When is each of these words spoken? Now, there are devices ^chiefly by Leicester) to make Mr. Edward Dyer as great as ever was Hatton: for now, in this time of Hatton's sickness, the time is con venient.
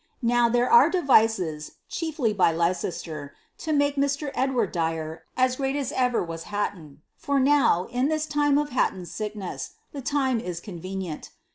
Now, 0.23 0.49
there 0.49 0.67
are 0.67 0.89
devices 0.89 1.73
^chiefly 1.87 2.35
by 2.35 2.51
Leicester) 2.51 3.35
to 3.59 3.71
make 3.71 3.97
Mr. 3.97 4.31
Edward 4.33 4.71
Dyer 4.71 5.25
as 5.37 5.57
great 5.57 5.75
as 5.75 5.91
ever 5.91 6.23
was 6.23 6.45
Hatton: 6.45 7.03
for 7.17 7.39
now, 7.39 7.83
in 7.91 8.07
this 8.07 8.25
time 8.25 8.57
of 8.57 8.69
Hatton's 8.71 9.11
sickness, 9.11 9.73
the 9.91 10.01
time 10.01 10.39
is 10.39 10.59
con 10.59 10.79
venient. 10.81 11.29